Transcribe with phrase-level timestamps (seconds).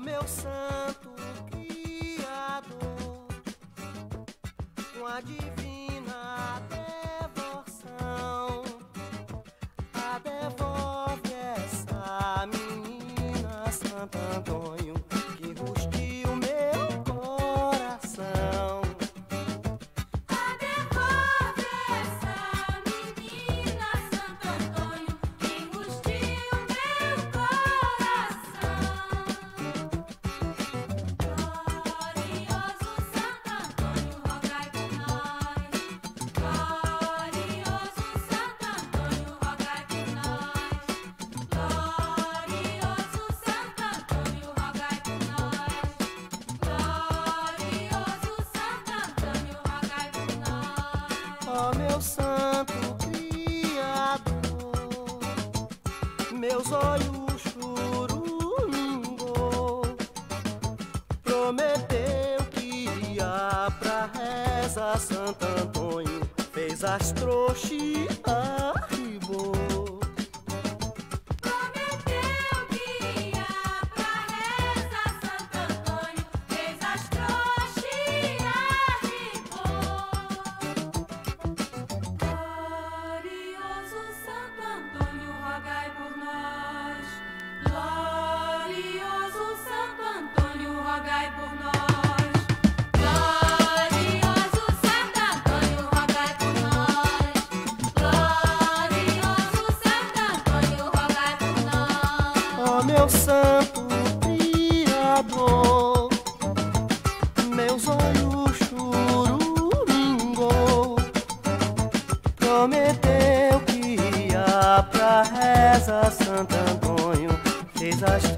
[0.00, 0.97] meu santo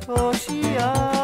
[0.09, 1.20] Oh, she are.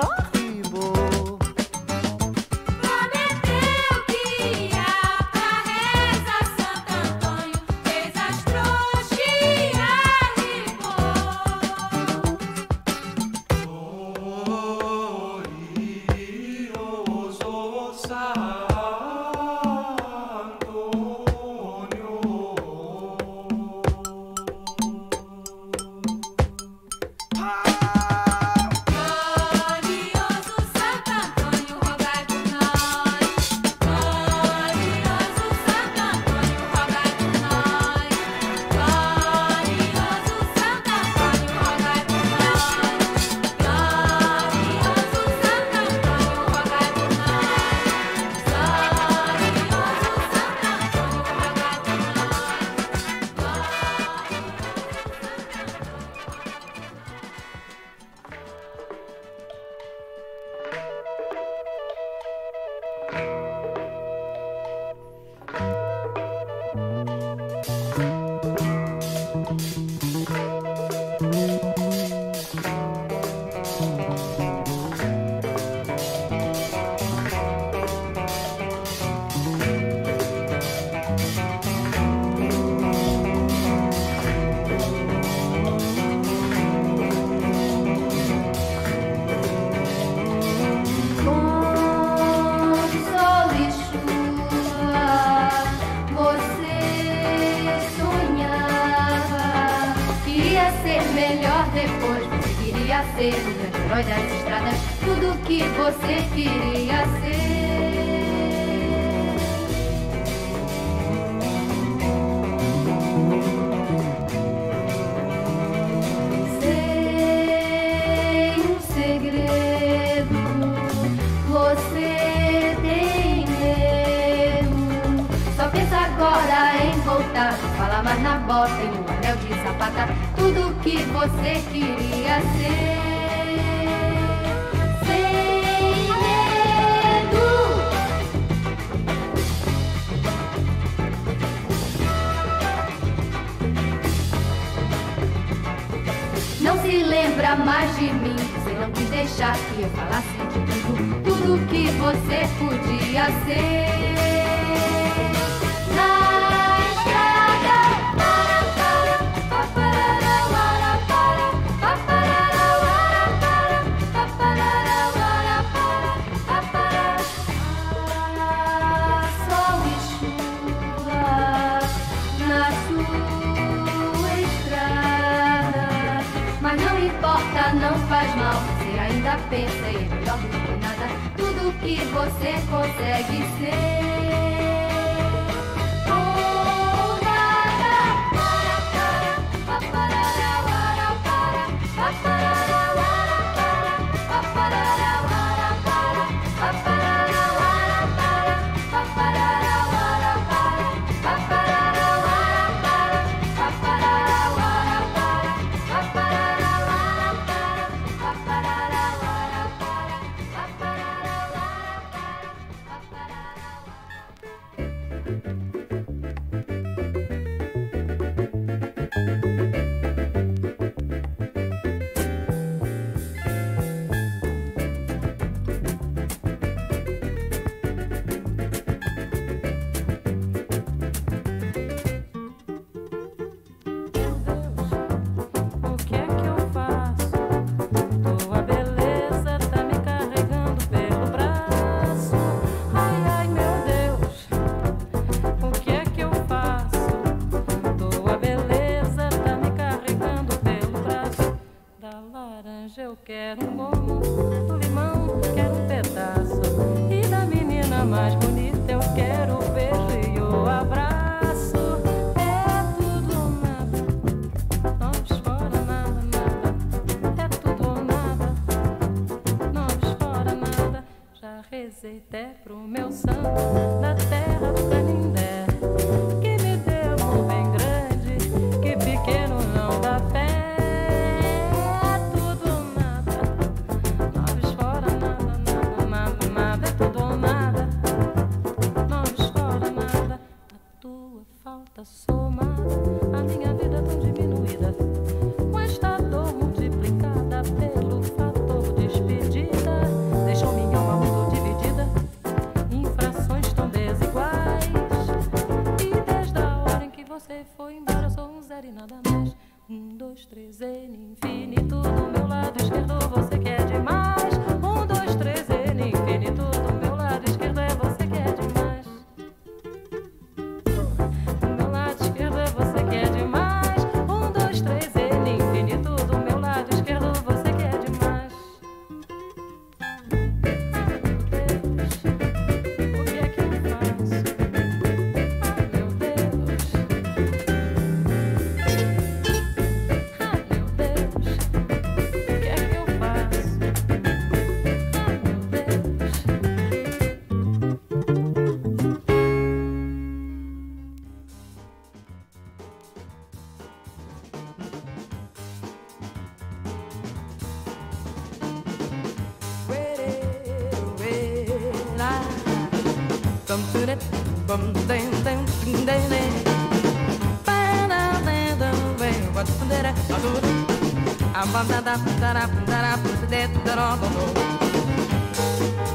[179.48, 181.08] pensa pensei melhor do que nada.
[181.36, 184.55] Tudo que você consegue ser.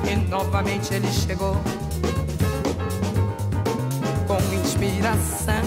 [0.09, 1.55] E novamente ele chegou
[4.27, 5.60] com inspiração.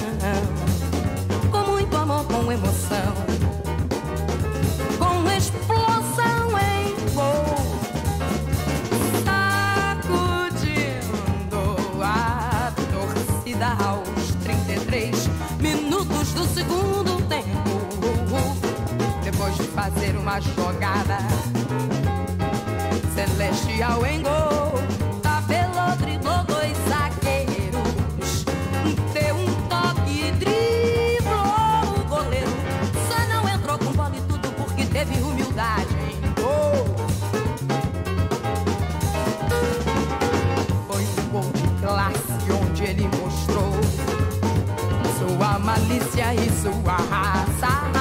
[20.40, 21.18] jogada
[23.14, 24.82] celestial em gol.
[25.22, 28.44] Tá Tabelou, driblou dois zagueiros,
[29.12, 32.50] deu um toque, e driblou o goleiro.
[33.08, 36.96] Só não entrou com bola e tudo porque teve humildade em gol.
[40.88, 43.72] Foi um gol de classe onde ele mostrou
[45.18, 47.93] sua malícia e sua raça.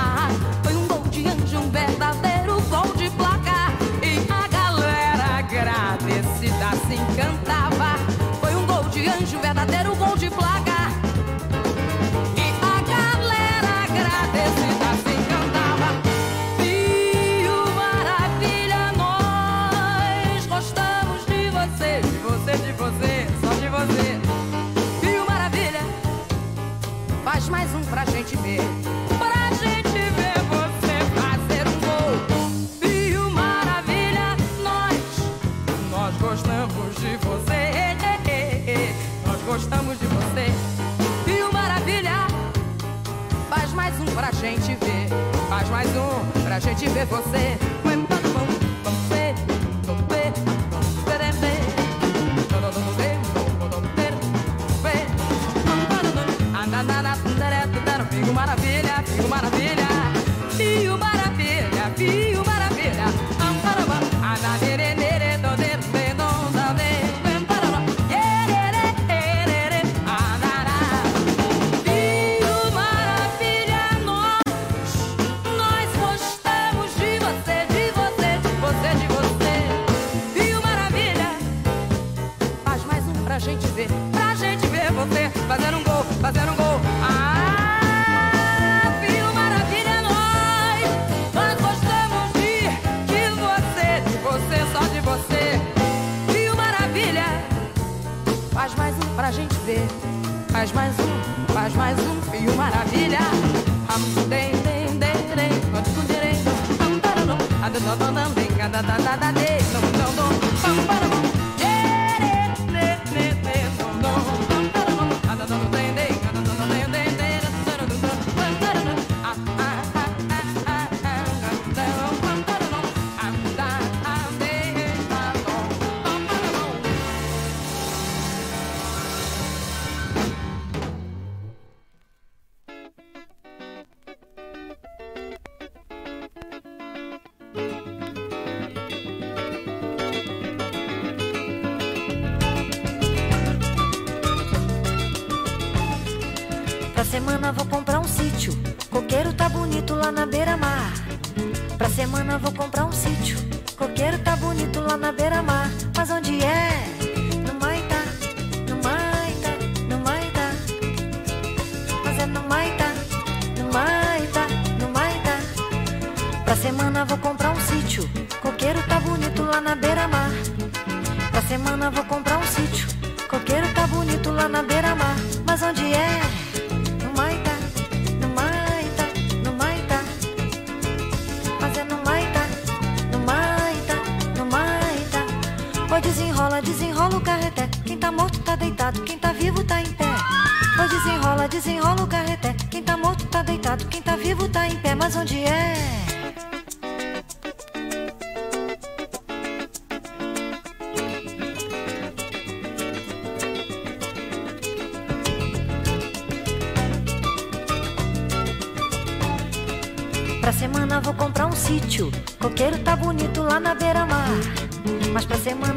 [46.84, 47.63] te ver você.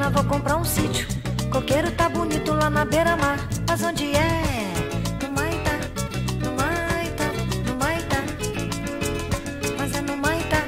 [0.06, 1.06] grana vou comprar um sítio.
[1.50, 3.38] Coqueiro tá bonito lá na beira-mar.
[3.68, 4.42] Mas onde é?
[5.22, 5.72] No Maitá,
[6.42, 7.25] no Maitá,
[7.66, 8.16] no Maitá.
[9.78, 10.62] Mas é no Maitá,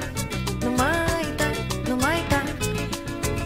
[0.62, 1.44] no Maitá,
[1.88, 2.42] no Maitá.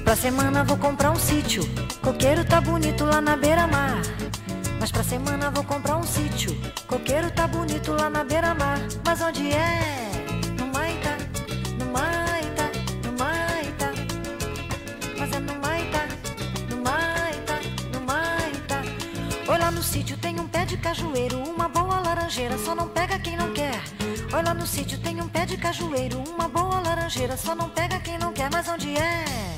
[0.04, 1.62] Pra semana vou comprar um sítio.
[2.00, 4.02] Coqueiro tá bonito lá na beira-mar.
[4.80, 6.56] Mas pra semana vou comprar um sítio.
[6.86, 8.78] Coqueiro tá bonito lá na beira-mar.
[9.04, 10.01] Mas onde é?
[22.22, 23.82] laranjeira, só não pega quem não quer.
[24.32, 28.16] Olha no sítio, tem um pé de cajueiro, uma boa laranjeira, só não pega quem
[28.16, 29.51] não quer, mas onde é?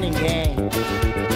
[0.00, 1.33] Nada pra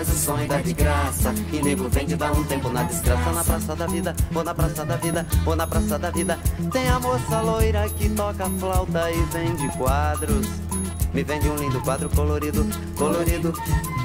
[0.00, 1.34] faz o som e dá de graça.
[1.52, 3.32] E nego vende dá um tempo na desgraça.
[3.32, 6.38] Na praça da vida, ou na praça da vida, ou na praça da vida.
[6.72, 10.46] Tem a moça loira que toca flauta e vende quadros.
[11.12, 13.52] Me vende um lindo quadro colorido, colorido,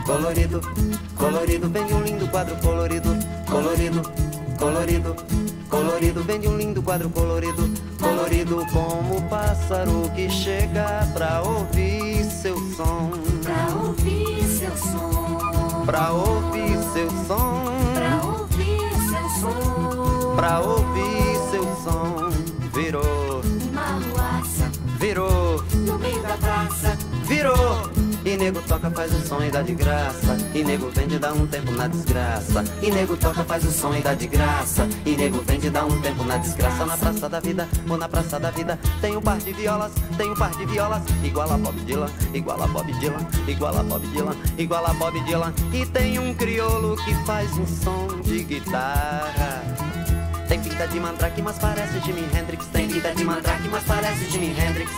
[0.06, 0.62] colorido,
[1.16, 1.70] colorido.
[1.70, 3.18] Vende um lindo quadro colorido,
[3.50, 4.02] colorido,
[4.58, 5.16] colorido,
[5.70, 6.24] colorido.
[6.24, 13.12] Vende um lindo quadro colorido, colorido como o pássaro que chega pra ouvir seu som,
[13.44, 15.15] Pra ouvir seu som,
[15.86, 20.36] pra ouvir seu som, pra ouvir seu som.
[20.36, 22.30] pra ouvir seu som.
[22.74, 24.70] Virou, Uma ruaça
[25.00, 25.64] virou.
[25.74, 26.98] no meio da praça.
[27.24, 27.85] Virou!
[28.36, 30.36] E nego toca, faz o som e dá de graça.
[30.54, 32.66] E nego vende, dá um tempo na desgraça.
[32.82, 34.86] E nego toca, faz o som e dá de graça.
[35.06, 36.86] E nego vende, dá um tempo na desgraça.
[36.86, 40.30] Na praça da vida, ou na praça da vida, tem um par de violas, tem
[40.30, 41.02] um par de violas.
[41.24, 45.20] Igual a Bob Dylan, igual a Bob Dylan, igual a Bob Dylan, igual a Bob
[45.22, 45.54] Dylan.
[45.72, 49.64] E tem um crioulo que faz um som de guitarra.
[50.50, 52.66] Tem pinta de mandrake, mas parece Jimi Hendrix.
[52.66, 54.92] Tem pinta de mandrake, mas parece Jimi Hendrix.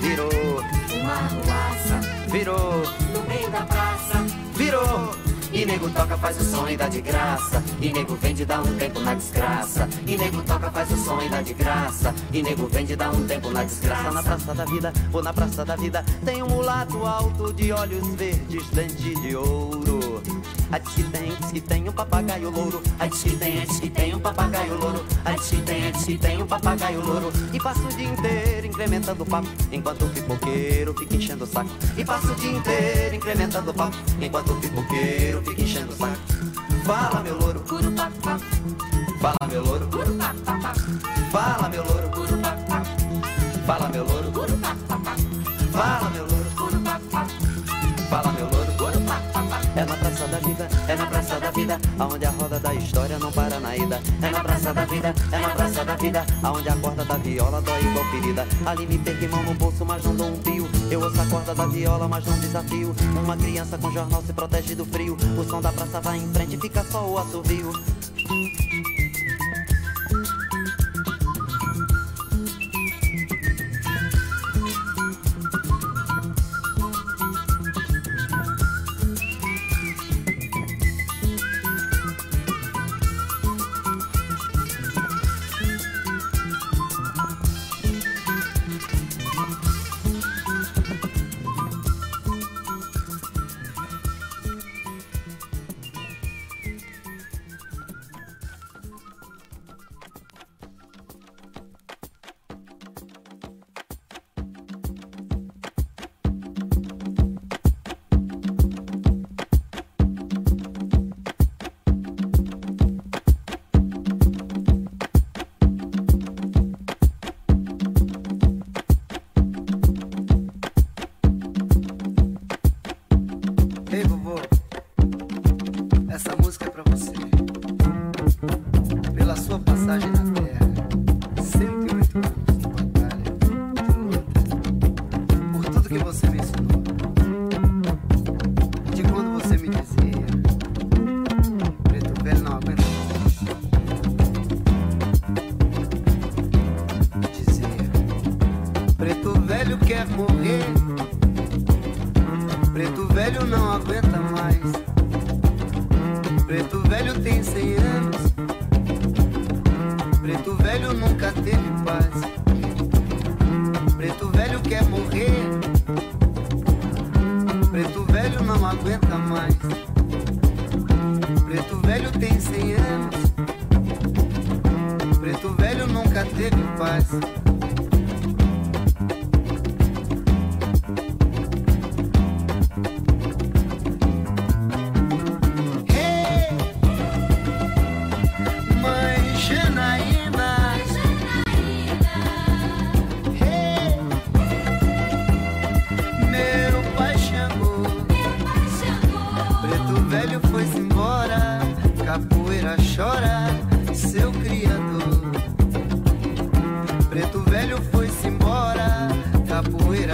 [0.00, 0.62] Virou,
[1.02, 2.82] Uma ruaça virou.
[3.14, 4.18] no meio da praça.
[4.56, 5.14] virou.
[5.52, 7.62] E nego toca, faz o som e dá de graça.
[7.80, 9.88] E nego vende, dá um tempo na desgraça.
[10.04, 12.12] E nego toca, faz o som e dá de graça.
[12.32, 14.10] E nego vende, dá um tempo na desgraça.
[14.10, 18.04] Na praça da vida, ou na praça da vida, tem um mulato alto de olhos
[18.16, 20.13] verdes, dente de ouro.
[20.74, 22.82] A diz que tem, diz que tem um papagaio louro.
[22.98, 25.04] A diz que tem, diz que tem um papagaio louro.
[25.24, 27.32] A diz que tem, diz que tem um papagaio louro.
[27.52, 31.70] E passa o dia inteiro incrementando o papo, enquanto o pipoqueiro fica enchendo o saco.
[31.96, 36.18] E passa o dia inteiro incrementando o papo, enquanto o pipoqueiro fica enchendo o saco.
[36.84, 37.62] Fala meu louro,
[39.20, 39.63] fala meu
[51.54, 54.00] vida, aonde a roda da história não para na ida.
[54.20, 57.62] É na praça da vida, é na praça da vida, aonde a corda da viola
[57.62, 58.46] dói igual ferida.
[58.66, 60.68] Ali me perco mão no bolso, mas não dou um pio.
[60.90, 62.94] Eu ouço a corda da viola, mas não desafio.
[63.22, 65.16] Uma criança com jornal se protege do frio.
[65.38, 67.72] O som da praça vai em frente, fica só o assovio.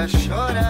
[0.08, 0.69] chorar.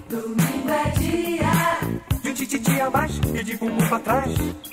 [2.81, 2.89] Domingo dia.
[2.89, 4.70] De tititi a mais e de bumbum pra trás.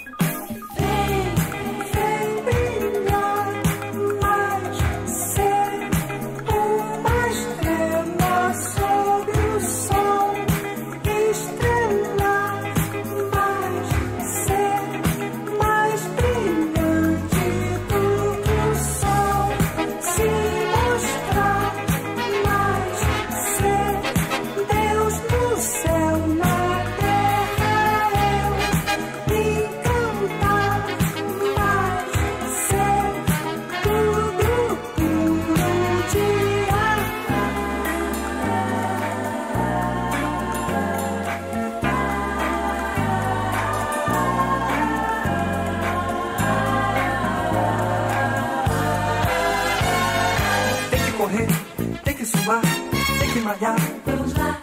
[53.48, 54.58] Vamos lá,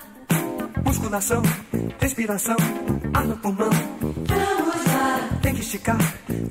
[0.86, 1.41] Musculação,
[2.00, 2.56] respiração,
[3.15, 3.67] ar no pulmão.
[4.00, 5.98] vamos lá, Tem que esticar,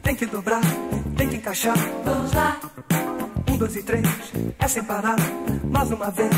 [0.02, 0.60] tem que dobrar,
[1.16, 1.76] tem que encaixar.
[2.04, 2.58] vamos lá.
[3.48, 4.04] Um, dois e três,
[4.58, 5.14] é sem parar,
[5.70, 6.30] mais uma vez.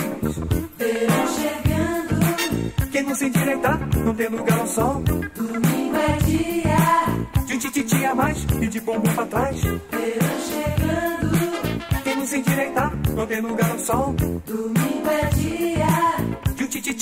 [0.77, 5.03] Verão chegando, Quem não se endireitar, não tem lugar ao sol.
[5.03, 7.47] domingo é dia.
[7.47, 9.63] De um tititi a mais e de bumbum pra trás.
[9.63, 14.13] Verão chegando, Quem não se endireitar, não tem lugar ao sol.
[14.45, 14.76] domingo.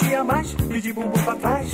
[0.05, 1.71] De um tititi a mais e de bumbum pra trás.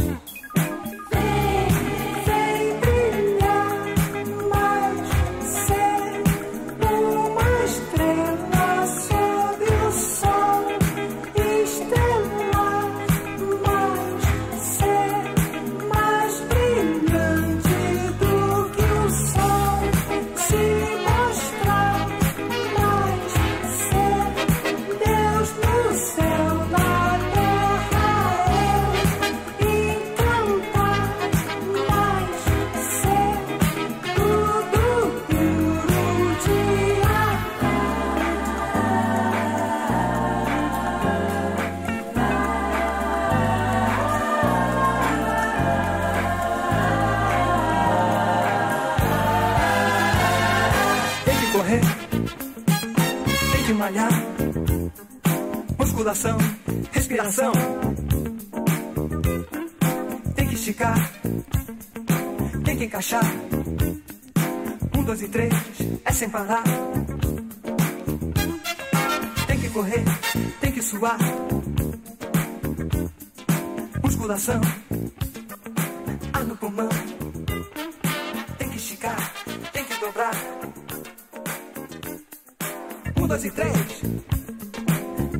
[56.10, 56.38] Musculação,
[56.90, 57.52] respiração.
[60.34, 61.12] Tem que esticar,
[62.64, 63.24] tem que encaixar.
[64.98, 65.54] Um, dois e três,
[66.04, 66.64] é sem parar.
[69.46, 70.02] Tem que correr,
[70.60, 71.18] tem que suar.
[74.02, 74.60] Musculação,
[76.32, 76.88] ar no pulmão.
[78.58, 79.32] Tem que esticar,
[79.72, 80.34] tem que dobrar.
[83.16, 83.99] Um, dois e três.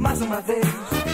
[0.00, 1.09] Mais uma vez.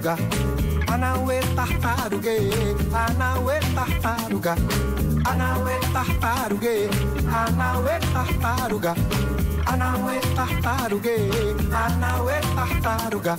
[0.00, 0.16] Tartaruga,
[0.92, 2.50] Anauê tartarugue,
[2.92, 4.54] Anauê tartaruga,
[5.24, 6.88] Anauê tartarugue,
[7.28, 8.94] Anauê tartaruga,
[9.66, 11.30] Anauê tartarugue,
[11.72, 13.36] Anauê tartaruga.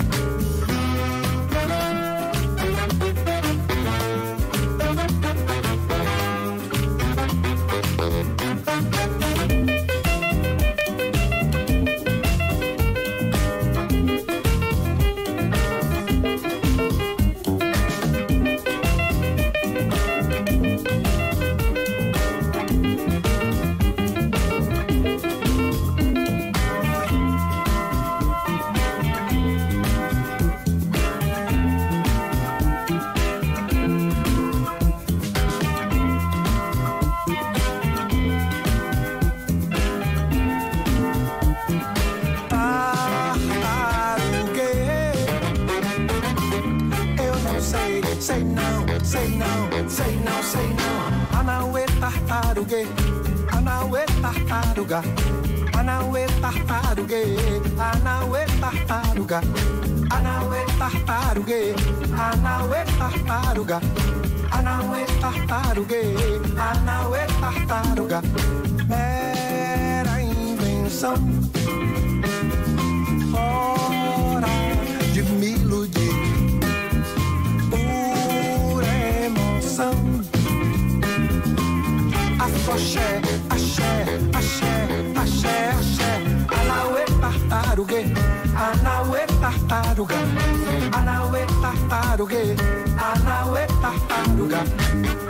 [92.32, 92.56] Tartarugue,
[92.98, 94.64] anauê tartaruga,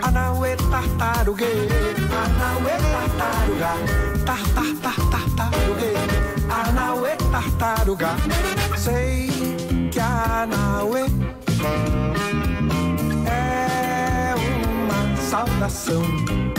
[0.04, 1.46] anauê tartarugue,
[2.22, 3.74] anauê tartaruga,
[4.26, 5.94] tar tar tar tartarugue,
[6.50, 8.10] anauê tartaruga.
[8.78, 9.30] Sei
[9.92, 11.06] que anauê
[13.26, 16.51] é uma saudação.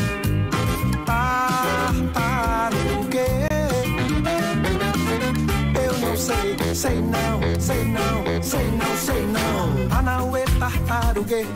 [6.28, 9.98] Eu não sei, sei não, sei não, sei não, sei não.
[9.98, 11.46] Anauê tartarugue,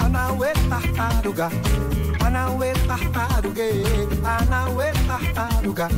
[0.00, 1.50] anauê tartaruga,
[2.24, 3.84] anauê tartarugue,
[4.24, 5.88] anauê tartaruga,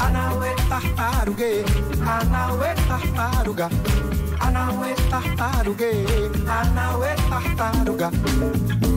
[0.00, 1.64] anauê tartarugue,
[2.06, 3.68] anauê tartaruga,
[4.40, 4.94] anauê
[7.28, 8.91] tartarugue,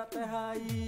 [0.00, 0.79] o grito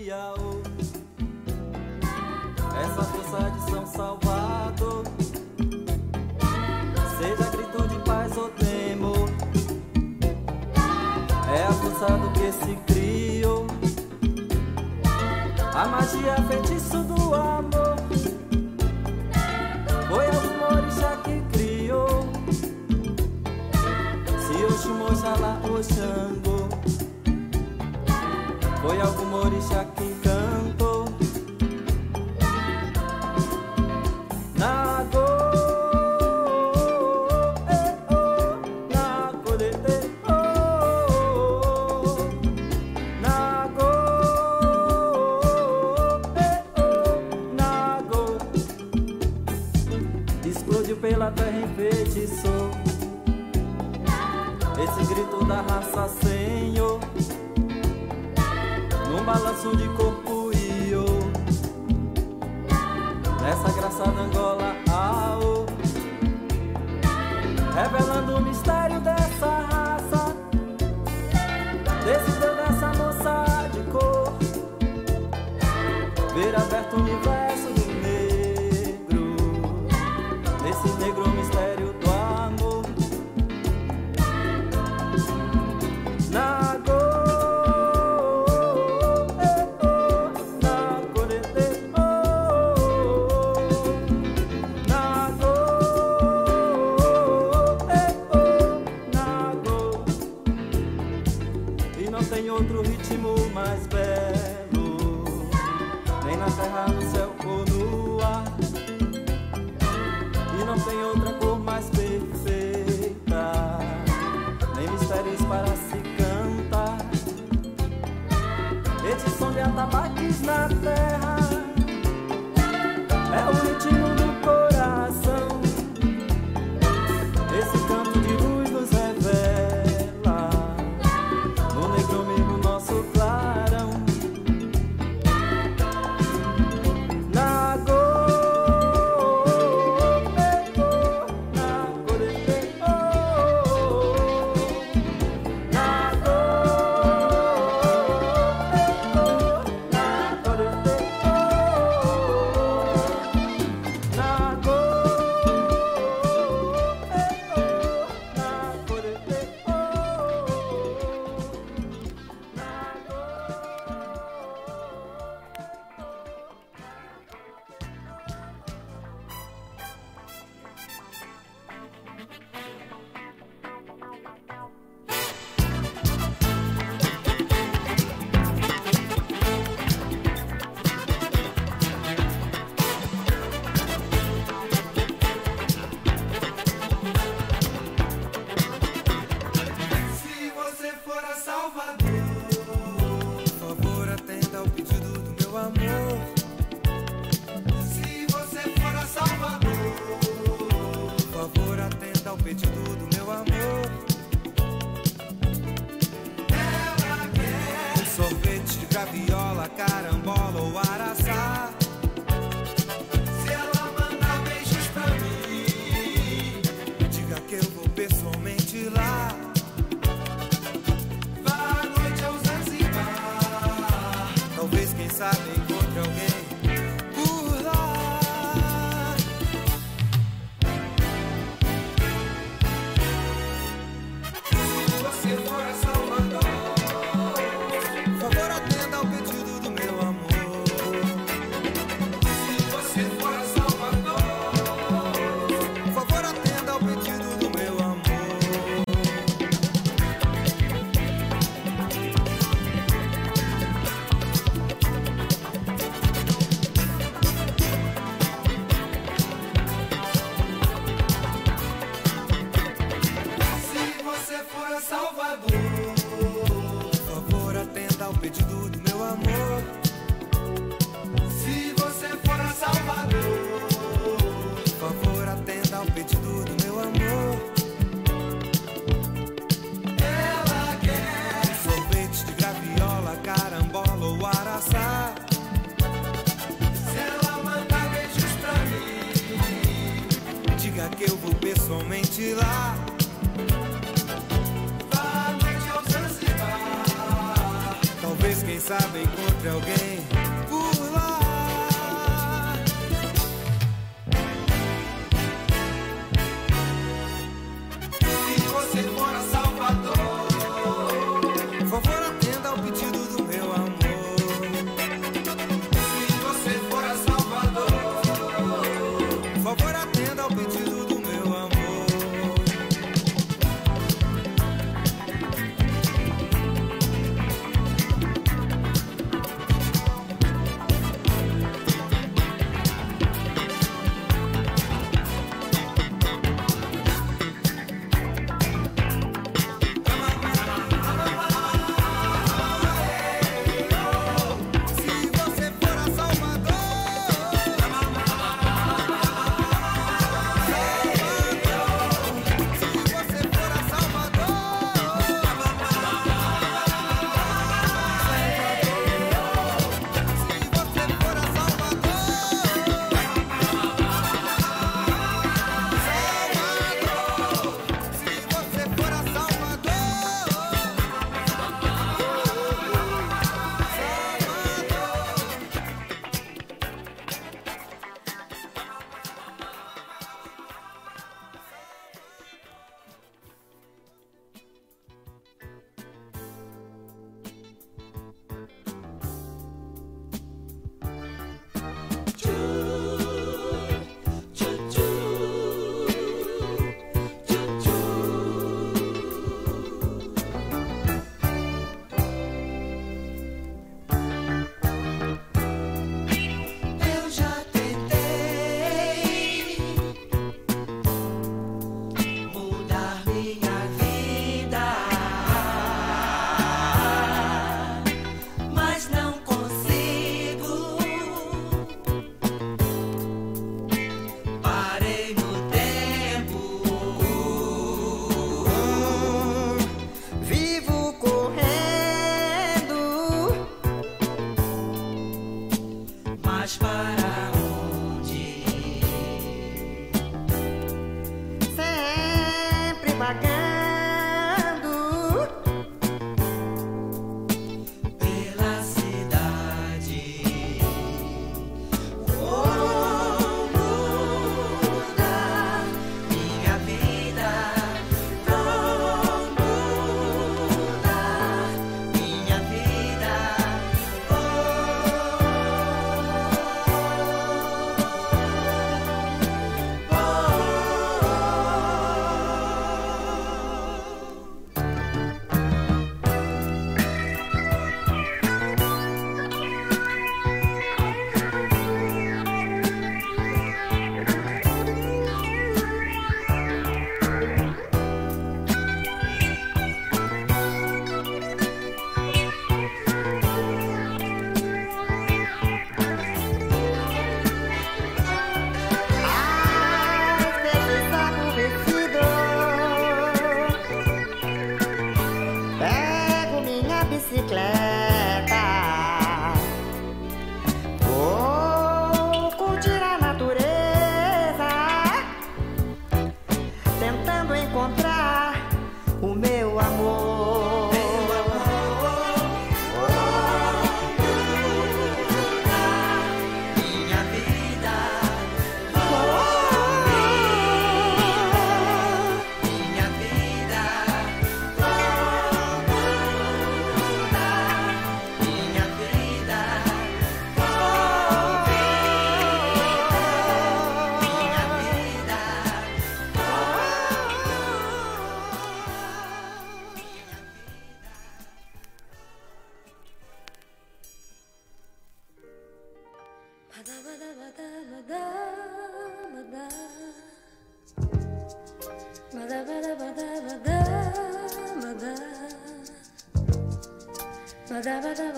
[567.65, 568.12] da ba da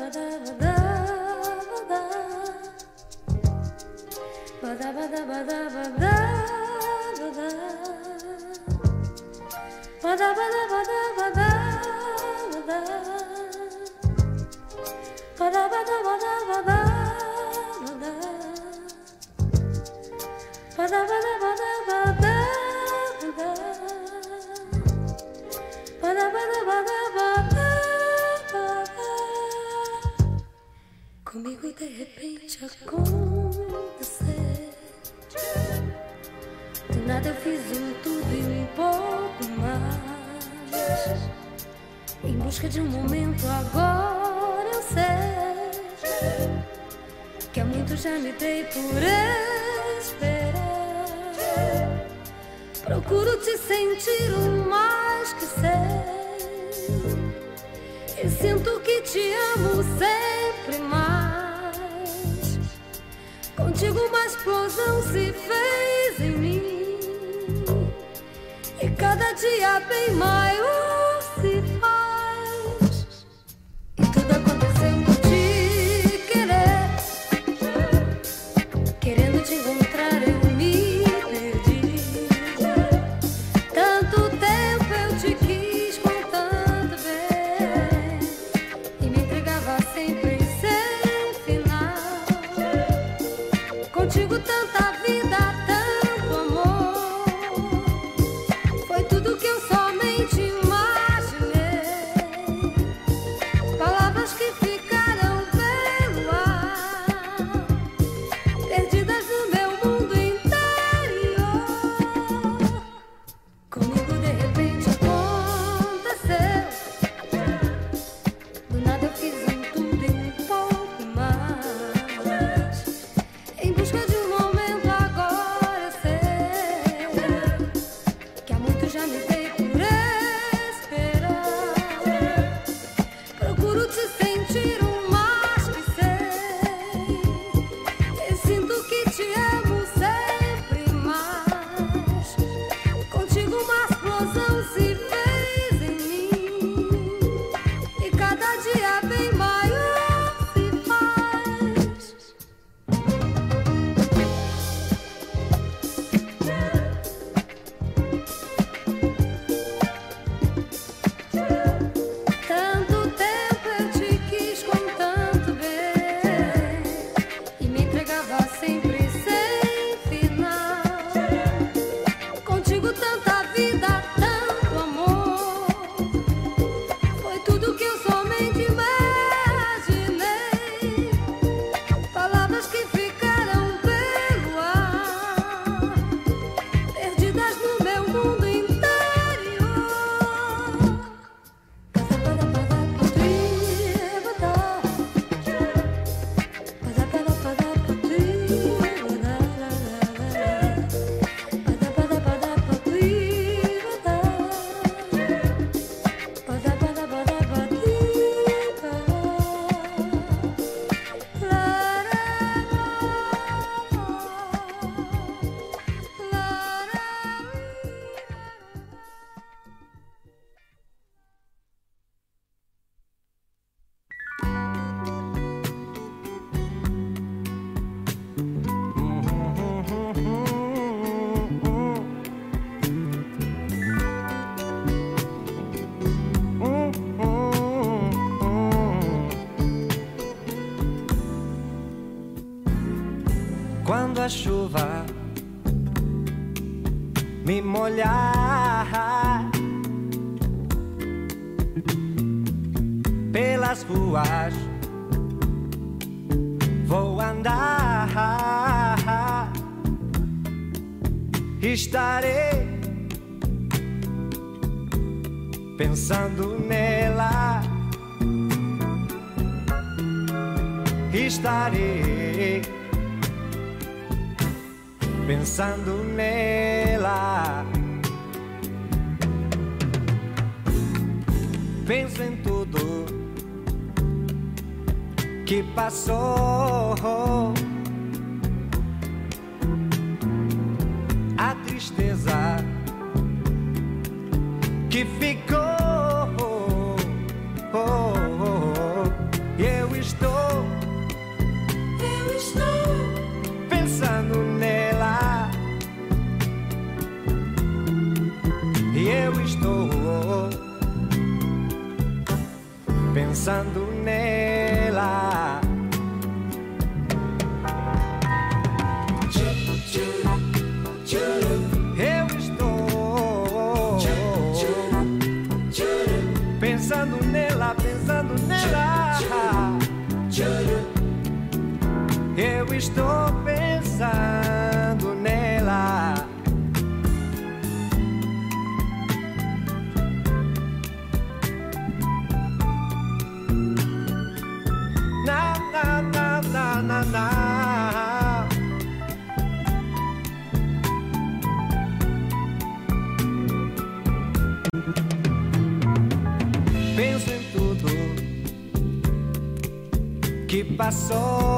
[360.84, 361.53] que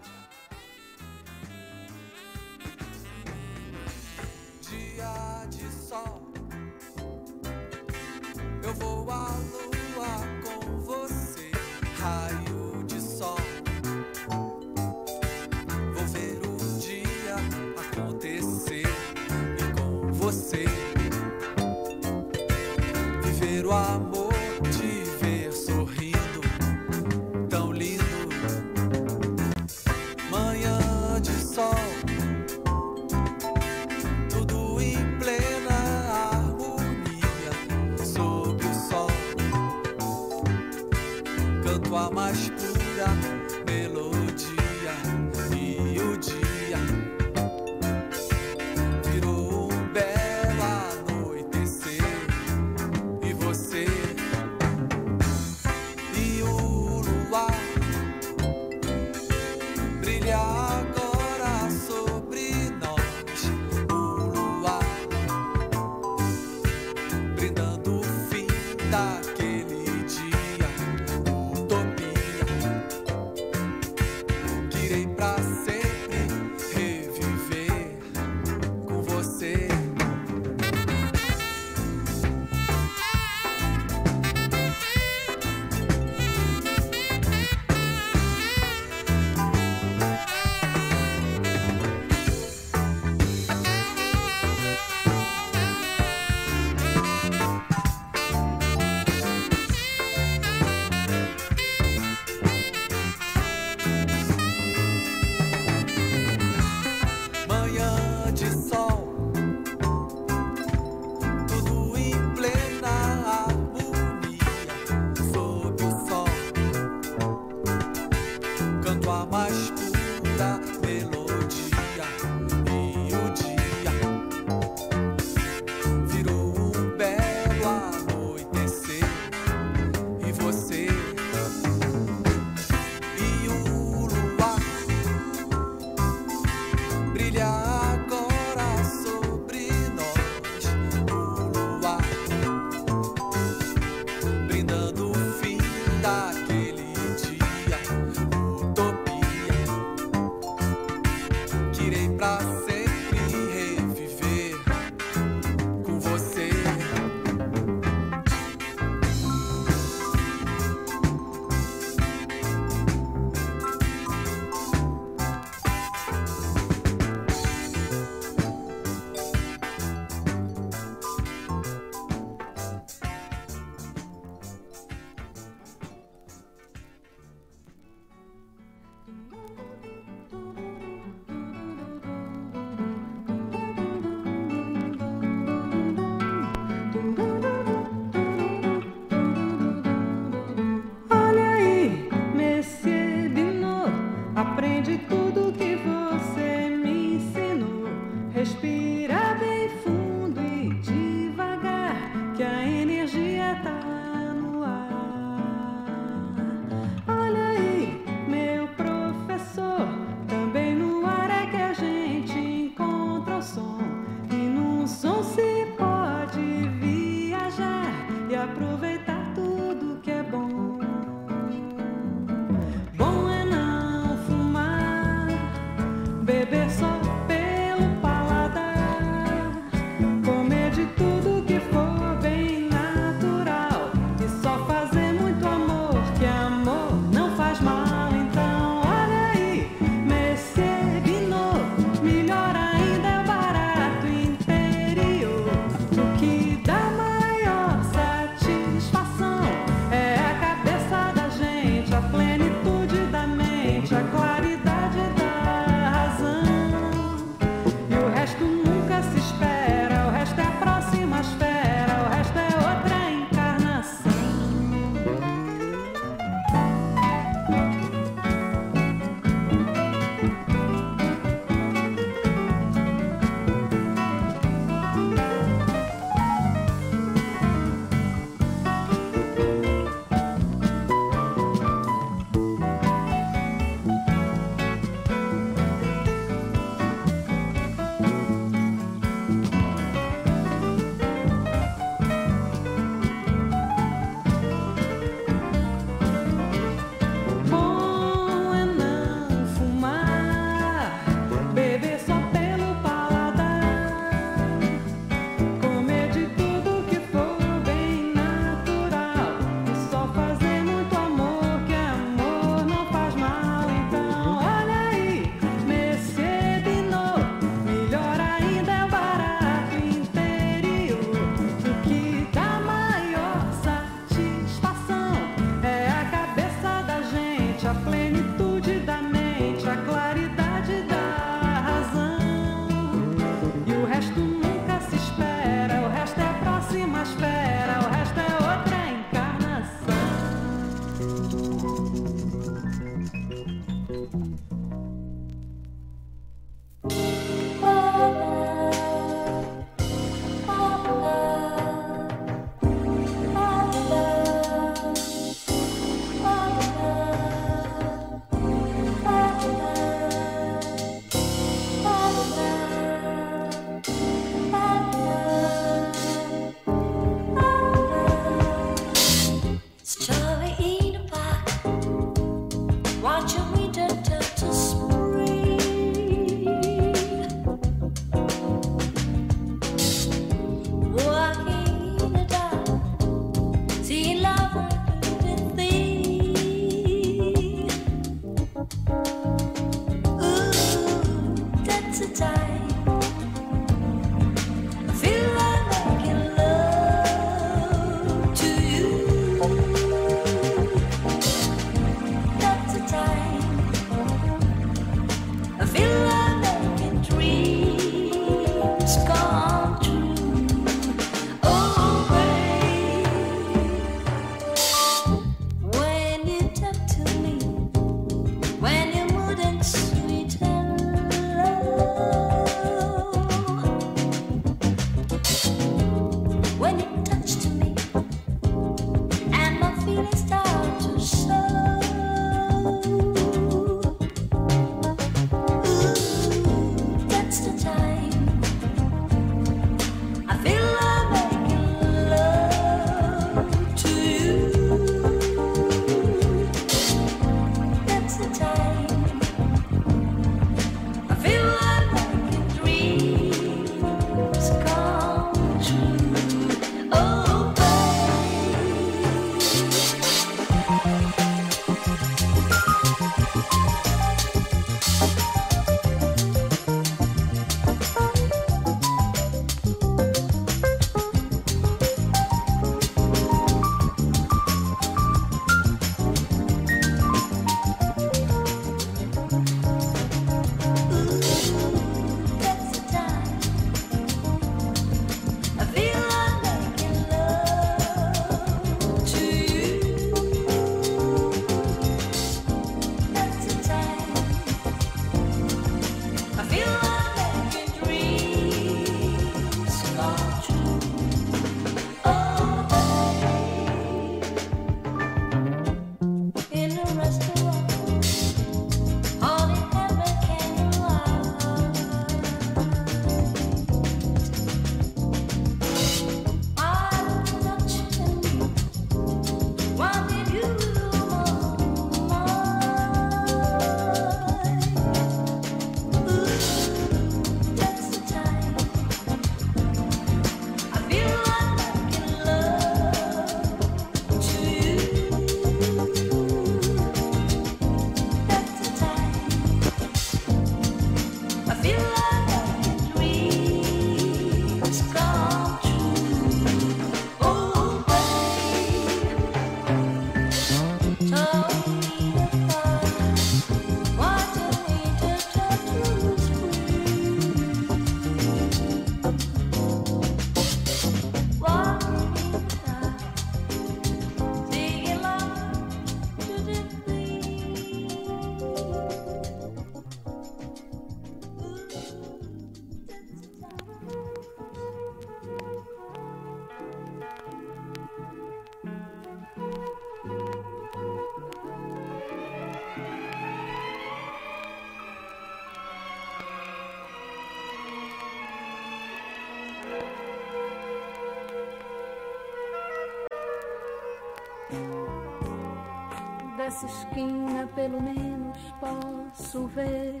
[596.38, 600.00] Dessa esquina, pelo menos, posso ver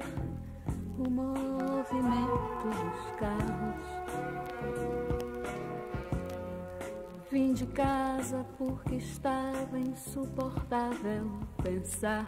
[0.98, 3.84] o movimento dos carros.
[7.30, 11.30] Vim de casa porque estava insuportável
[11.62, 12.24] pensar.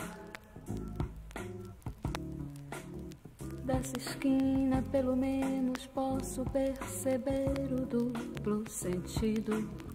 [3.64, 9.89] Dessa esquina, pelo menos, posso perceber o duplo sentido.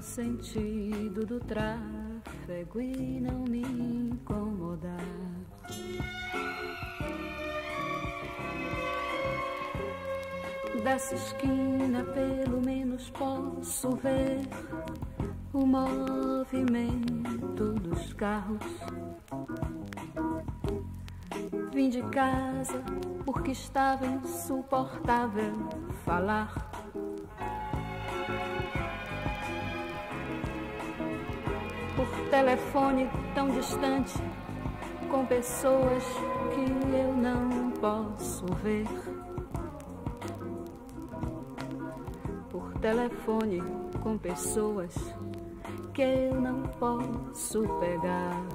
[0.00, 4.96] Sentido do tráfego e não me incomodar.
[10.82, 14.40] Dessa esquina, pelo menos, posso ver
[15.52, 18.62] o movimento dos carros.
[21.72, 22.82] Vim de casa
[23.24, 25.52] porque estava insuportável
[26.04, 26.67] falar.
[32.30, 34.18] Telefone tão distante,
[35.10, 36.04] com pessoas
[36.54, 38.86] que eu não posso ver.
[42.50, 43.62] Por telefone
[44.02, 44.94] com pessoas
[45.94, 48.46] que eu não posso pegar.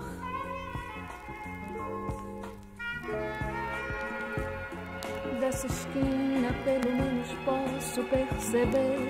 [5.40, 9.10] Dessa esquina, pelo menos posso perceber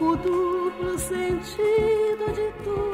[0.00, 2.87] o duplo sentido de tudo.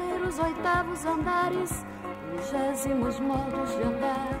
[0.00, 1.84] Terceiros, oitavos andares,
[2.32, 4.40] vigésimos modos de andar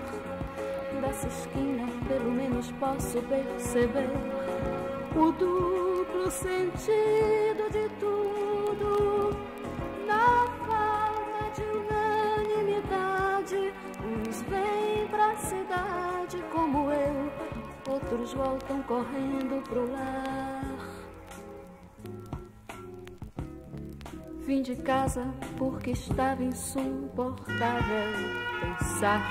[1.00, 4.10] dessa esquina, pelo menos posso perceber
[5.14, 9.36] o duplo sentido de tudo.
[10.06, 13.72] Na falta de unanimidade,
[14.02, 17.32] uns vêm pra cidade como eu,
[17.88, 20.69] outros voltam correndo pro lar.
[24.50, 28.10] Vim de casa porque estava insuportável
[28.60, 29.22] pensar.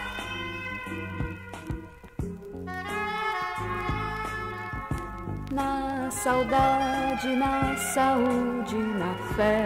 [5.52, 9.66] na saudade, na saúde, na fé.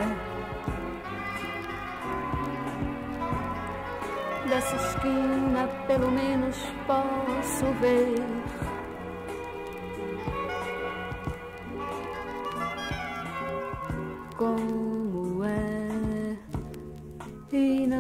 [4.50, 6.58] Dessa esquina, pelo menos
[6.88, 8.16] posso ver.
[14.36, 14.83] Como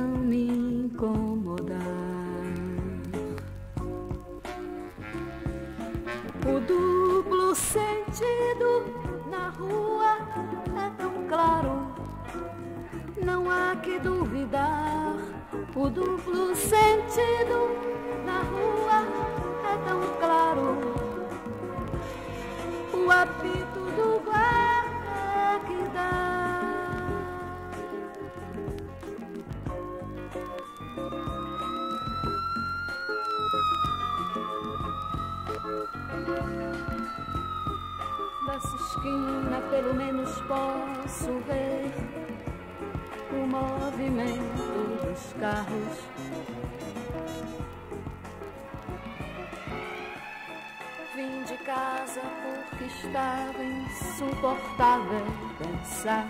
[0.04, 1.78] não me incomodar.
[6.46, 8.70] O duplo sentido
[9.32, 10.18] na rua
[10.86, 11.88] é tão claro,
[13.24, 15.16] não há que duvidar.
[15.74, 17.60] O duplo sentido
[18.26, 19.08] na rua
[19.72, 20.78] é tão claro,
[22.94, 23.63] o apito
[39.04, 41.92] esquina, pelo menos posso ver
[43.32, 46.00] o movimento dos carros.
[51.16, 55.26] Vim de casa porque estava insuportável
[55.58, 56.28] pensar.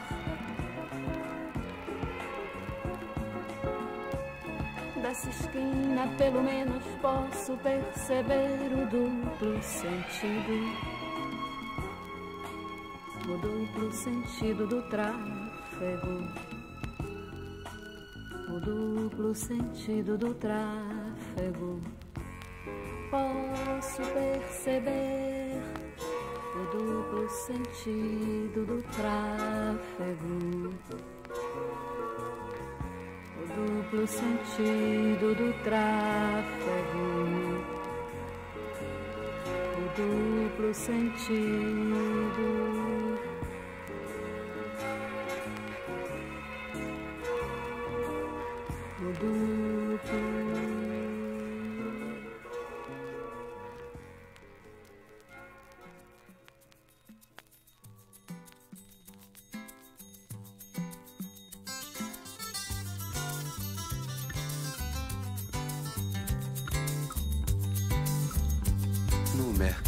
[4.96, 10.93] Dessa esquina, pelo menos posso perceber o duplo sentido
[13.34, 16.24] o duplo sentido do tráfego,
[18.48, 21.82] o duplo sentido do tráfego.
[23.10, 25.60] Posso perceber
[26.56, 30.70] o duplo sentido do tráfego,
[33.40, 37.14] o duplo sentido do tráfego
[39.76, 42.73] o duplo sentido.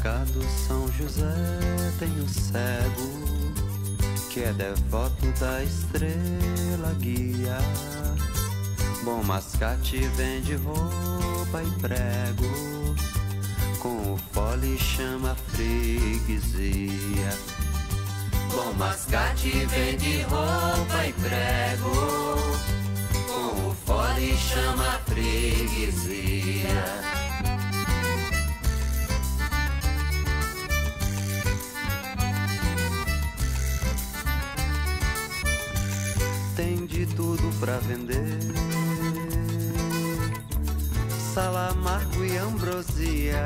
[0.06, 1.26] Mercado São José
[2.00, 3.36] tem o cego
[4.30, 7.58] que é devoto da estrela guia.
[9.06, 12.96] Bom mascate vende roupa e prego,
[13.78, 17.30] com o fole chama freguesia.
[18.52, 21.92] Bom mascate vende roupa e prego,
[23.28, 26.84] com o fole chama freguesia.
[36.56, 38.95] Tem de tudo pra vender.
[41.36, 43.46] Salamarco e ambrosia.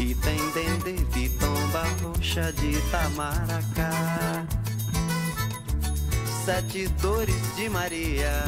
[0.00, 4.44] E tem dendê, pitomba, roxa de tamaracá.
[6.44, 8.42] Sete dores de Maria.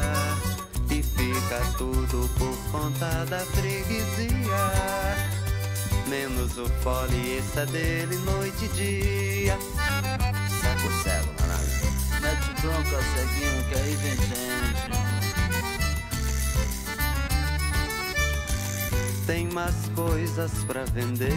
[0.91, 4.27] E fica tudo por conta da freguesia.
[6.09, 9.57] Menos o fole, esse é dele noite e dia.
[10.59, 12.19] Saco cego, maravilha.
[12.19, 15.08] Mete bronca, ceguinho, que aí vem gente.
[19.29, 21.35] Tem mais coisas pra vender.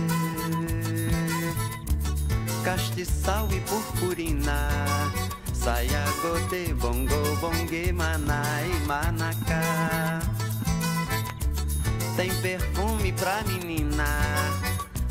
[2.65, 4.71] Castiçal e purpurina.
[5.53, 9.61] Saia, godê, bongo, bongue, e manacá.
[12.17, 14.07] Tem perfume pra menina.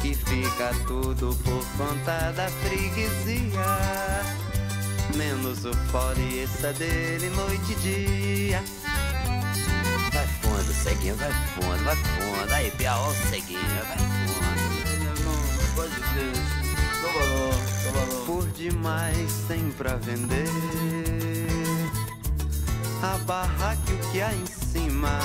[0.03, 3.61] E fica tudo por conta da freguesia.
[5.15, 8.90] Menos o fole, esse é dele noite e dia.
[10.83, 12.53] Ceguinho, vai fundo, vai fundo.
[12.53, 14.21] Aí, Bial, ceguinho, vai fundo.
[18.25, 20.47] Por demais tem pra vender.
[23.03, 25.19] A barraca o que há em cima.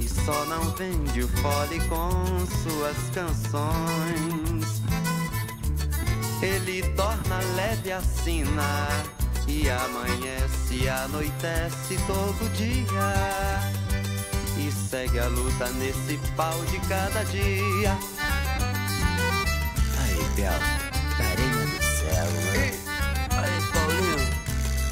[0.00, 4.82] E só não vende o fole com suas canções.
[6.42, 8.88] Ele torna leve a sina
[9.46, 13.83] e amanhece, anoitece todo dia.
[14.56, 17.98] E segue a luta nesse pau de cada dia.
[19.98, 20.60] Aí, Bial,
[21.16, 22.54] carinha do céu, mano.
[23.42, 24.22] Aí, Paulinho,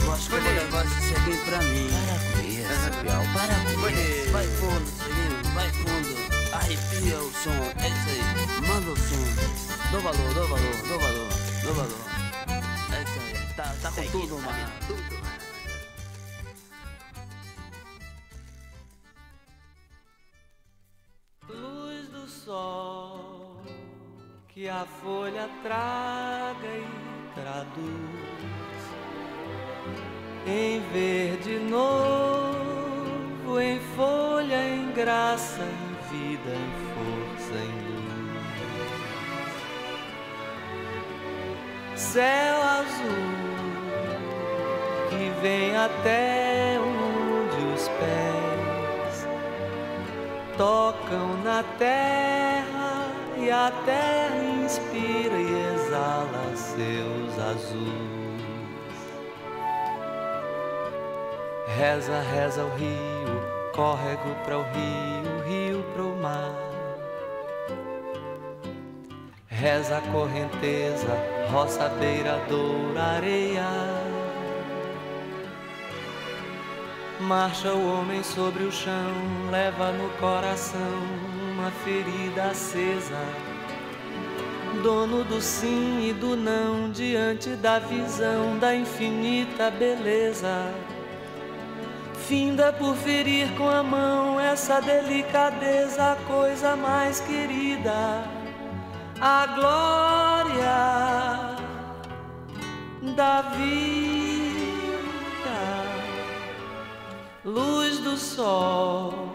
[0.01, 1.89] eu acho que eu vou levar esse ceguinho pra mim.
[1.93, 4.32] Para com isso, Bial, para com isso.
[4.32, 6.12] Vai fundo, ceguinho, vai fundo.
[6.52, 8.22] Arrepia o som, é isso aí.
[8.66, 9.24] Manda o som.
[9.90, 11.28] Dou valor, dou valor, dou valor,
[11.62, 12.01] dou valor.
[12.93, 14.72] É isso aí, tá, tá com tudo, mano.
[21.54, 23.62] Luz do sol
[24.48, 26.86] que a folha traga e
[27.34, 28.32] traduz
[30.46, 38.02] em verde novo, em folha, em graça, em vida, em força, em luz.
[41.94, 43.32] Céu azul
[45.08, 47.01] que vem até onde
[50.62, 57.82] tocam na terra e a terra inspira e exala seus azuis.
[61.66, 66.55] Reza, reza o rio, córrego para o rio, rio para o mar.
[69.48, 71.09] Reza a correnteza,
[71.51, 74.22] roça, beira, doura, areia.
[77.20, 79.12] Marcha o homem sobre o chão,
[79.51, 80.80] leva no coração
[81.52, 83.20] uma ferida acesa.
[84.82, 90.74] Dono do sim e do não, diante da visão da infinita beleza.
[92.26, 98.24] Finda por ferir com a mão essa delicadeza, a coisa mais querida,
[99.20, 100.72] a glória
[103.14, 104.22] da vida
[107.44, 109.32] luz do sol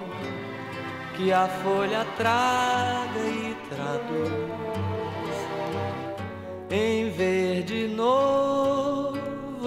[1.16, 4.68] que a folha traga e traduz
[6.70, 9.20] em verde novo,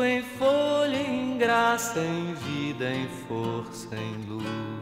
[0.03, 4.80] em folha, em graça, em vida, em força, em luz.